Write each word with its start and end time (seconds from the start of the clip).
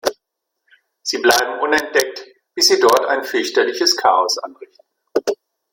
Sie 1.03 1.19
bleiben 1.19 1.59
unentdeckt, 1.61 2.25
bis 2.55 2.69
sie 2.69 2.79
dort 2.79 3.05
ein 3.05 3.23
fürchterliches 3.23 3.95
Chaos 3.97 4.39
anrichten. 4.39 4.83